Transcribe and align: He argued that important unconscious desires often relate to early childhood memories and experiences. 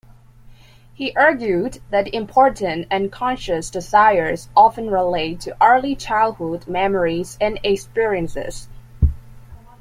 He 0.95 1.15
argued 1.15 1.79
that 1.91 2.11
important 2.11 2.91
unconscious 2.91 3.69
desires 3.69 4.49
often 4.57 4.89
relate 4.89 5.39
to 5.41 5.55
early 5.63 5.95
childhood 5.95 6.67
memories 6.67 7.37
and 7.39 7.59
experiences. 7.63 8.67